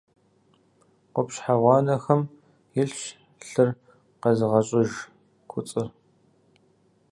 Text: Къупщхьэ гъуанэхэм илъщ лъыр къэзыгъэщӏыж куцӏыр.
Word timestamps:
Къупщхьэ 1.13 1.55
гъуанэхэм 1.61 2.21
илъщ 2.81 3.03
лъыр 3.49 3.69
къэзыгъэщӏыж 4.21 4.91
куцӏыр. 5.49 5.87